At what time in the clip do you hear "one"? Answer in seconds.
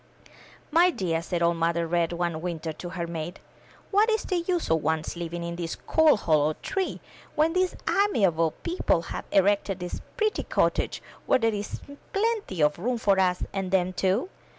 2.11-2.41